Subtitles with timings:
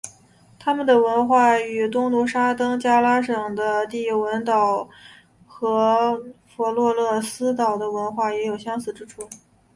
[0.57, 4.89] 他们的文化与东努沙登加拉省的帝汶岛
[5.45, 9.29] 和弗洛勒斯岛的文化也有相似之处。